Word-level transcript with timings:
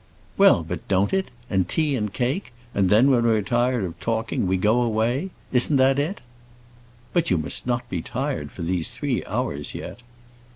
"Well, 0.35 0.63
but 0.67 0.87
don't 0.87 1.13
it? 1.13 1.29
and 1.47 1.69
tea 1.69 1.95
and 1.95 2.11
cake? 2.11 2.53
and 2.73 2.89
then, 2.89 3.11
when 3.11 3.23
we're 3.23 3.43
tired 3.43 3.83
of 3.83 3.99
talking, 3.99 4.47
we 4.47 4.57
go 4.57 4.81
away, 4.81 5.29
isn't 5.51 5.75
that 5.75 5.99
it?" 5.99 6.21
"But 7.13 7.29
you 7.29 7.37
must 7.37 7.67
not 7.67 7.87
be 7.87 8.01
tired 8.01 8.51
for 8.51 8.63
these 8.63 8.89
three 8.89 9.23
hours 9.25 9.75
yet." 9.75 9.99